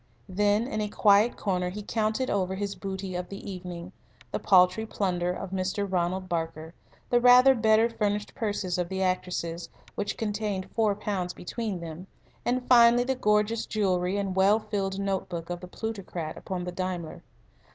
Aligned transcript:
Then, 0.29 0.65
in 0.65 0.81
a 0.81 0.89
quiet 0.89 1.37
corner, 1.37 1.69
he 1.69 1.83
counted 1.83 2.31
over 2.31 2.55
his 2.55 2.73
booty 2.73 3.13
of 3.13 3.29
the 3.29 3.47
evening 3.51 3.91
the 4.31 4.39
paltry 4.39 4.83
plunder 4.83 5.31
of 5.31 5.51
Mr. 5.51 5.85
Ronald 5.87 6.27
Barker, 6.27 6.73
the 7.11 7.21
rather 7.21 7.53
better 7.53 7.87
furnished 7.87 8.33
purses 8.33 8.79
of 8.79 8.89
the 8.89 9.03
actresses, 9.03 9.69
which 9.93 10.17
contained 10.17 10.67
four 10.73 10.95
pounds 10.95 11.35
between 11.35 11.81
them, 11.81 12.07
and, 12.43 12.67
finally, 12.67 13.03
the 13.03 13.13
gorgeous 13.13 13.67
jewellery 13.67 14.17
and 14.17 14.35
well 14.35 14.57
filled 14.57 14.97
note 14.99 15.29
book 15.29 15.51
of 15.51 15.59
the 15.59 15.67
plutocrat 15.67 16.35
upon 16.35 16.63
the 16.63 16.71
Daimler. 16.71 17.21